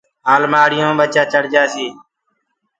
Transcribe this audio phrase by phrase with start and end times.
[0.33, 1.93] المآڙيو مي ٻچآ چڙ جاسيٚ۔